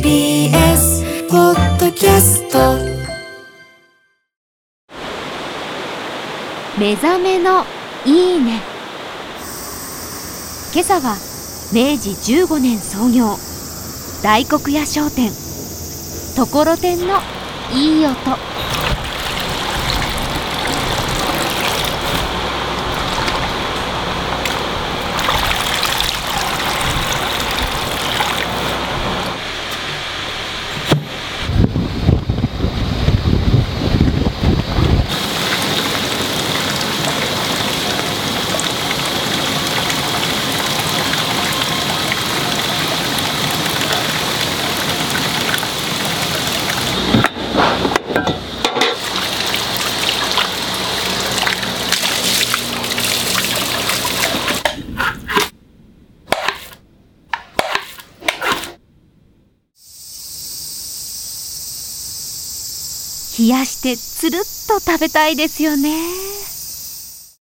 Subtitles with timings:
[0.00, 2.76] TBS ポッドキャスト
[6.78, 7.64] 目覚めの
[8.06, 8.60] いいね。
[10.72, 11.16] 今朝は
[11.72, 13.36] 明治15年創業。
[14.22, 15.32] 大黒屋商店。
[16.36, 17.18] ところてんの
[17.72, 18.14] いい音。
[63.38, 66.27] 冷やしてつるっと食べたいですよね。